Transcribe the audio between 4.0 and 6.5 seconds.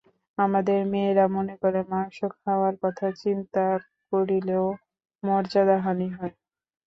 করিলেও মর্যাদাহানি হয়।